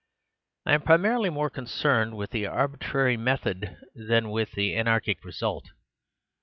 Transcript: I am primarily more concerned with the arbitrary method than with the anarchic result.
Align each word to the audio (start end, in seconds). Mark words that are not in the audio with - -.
I 0.65 0.73
am 0.73 0.81
primarily 0.81 1.29
more 1.29 1.51
concerned 1.51 2.17
with 2.17 2.31
the 2.31 2.47
arbitrary 2.47 3.17
method 3.17 3.77
than 3.93 4.31
with 4.31 4.53
the 4.53 4.75
anarchic 4.75 5.23
result. 5.23 5.67